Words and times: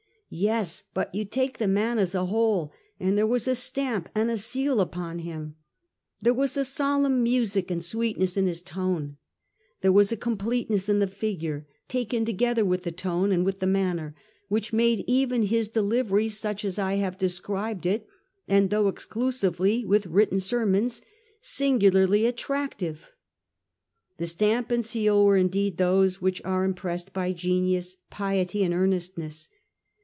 Yes; 0.33 0.83
but 0.93 1.13
you 1.13 1.25
take 1.25 1.57
the 1.57 1.67
man 1.67 1.99
as 1.99 2.15
a 2.15 2.27
whole, 2.27 2.71
and 3.01 3.17
there 3.17 3.27
was 3.27 3.49
a 3.49 3.53
stamp 3.53 4.07
and 4.15 4.31
a 4.31 4.37
seal 4.37 4.79
upon 4.79 5.19
him, 5.19 5.57
there 6.21 6.33
was 6.33 6.55
a 6.55 6.63
solemn 6.63 7.21
music 7.21 7.69
and 7.69 7.83
sweetness 7.83 8.37
in 8.37 8.47
his 8.47 8.61
tone, 8.61 9.17
there 9.81 9.91
was 9.91 10.09
a 10.13 10.15
completeness 10.15 10.87
in 10.87 10.99
the 10.99 11.05
figure, 11.07 11.67
taken 11.89 12.23
together 12.23 12.63
with 12.63 12.83
the 12.83 12.93
tone 12.93 13.33
and 13.33 13.43
with 13.43 13.59
the 13.59 13.67
manner, 13.67 14.15
which 14.47 14.71
made 14.71 15.03
even 15.05 15.43
his 15.43 15.67
delivery 15.67 16.29
such 16.29 16.63
as 16.63 16.79
I 16.79 16.93
have 16.93 17.17
de 17.17 17.27
scribed 17.27 17.85
it, 17.85 18.07
and 18.47 18.69
though 18.69 18.87
exclusively 18.87 19.83
with 19.83 20.05
written 20.07 20.39
ser 20.39 20.65
mons, 20.65 21.01
singularly 21.41 22.25
attractive.' 22.25 23.09
The 24.15 24.27
stamp 24.27 24.71
and 24.71 24.85
seal 24.85 25.25
were 25.25 25.35
indeed, 25.35 25.75
those 25.75 26.21
which 26.21 26.41
are 26.45 26.63
impressed 26.63 27.11
by 27.11 27.33
genius, 27.33 27.97
piety 28.09 28.63
and 28.63 28.73
earnestness. 28.73 29.49